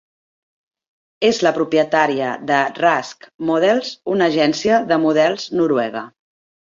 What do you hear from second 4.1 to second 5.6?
una agència de models